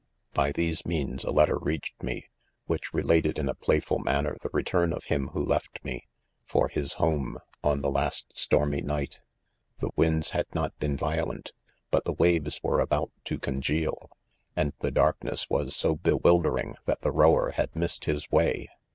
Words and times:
,By 0.33 0.51
these 0.51 0.83
means 0.83 1.23
a 1.23 1.29
letter 1.29 1.59
reached 1.59 2.01
me, 2.01 2.25
Which 2.65 2.91
related 2.91 3.37
in 3.37 3.47
a 3.47 3.53
play 3.53 3.79
ful 3.79 3.99
manner 3.99 4.35
the 4.41 4.49
return 4.51 4.93
of 4.93 5.03
him 5.03 5.27
who 5.27 5.45
left 5.45 5.79
me, 5.85 6.07
for 6.43 6.69
his 6.69 6.93
home, 6.93 7.37
on 7.63 7.81
the 7.81 7.91
last 7.91 8.35
stormy 8.35 8.81
night. 8.81 9.13
c 9.13 9.21
The 9.81 9.91
winds 9.95 10.31
had 10.31 10.47
not 10.55 10.75
been 10.79 10.97
violent, 10.97 11.51
but 11.91 12.05
the 12.05 12.13
waves 12.13 12.59
were 12.63 12.79
about 12.79 13.11
to 13.25 13.37
congeal, 13.37 14.09
and 14.55 14.73
the 14.79 14.89
dark 14.89 15.23
ness 15.23 15.47
was 15.51 15.75
so 15.75 15.97
bewildering 15.97 16.77
that 16.87 17.01
the 17.01 17.11
rower 17.11 17.51
had 17.51 17.75
missed 17.75 18.05
his 18.05 18.31
way. 18.31 18.69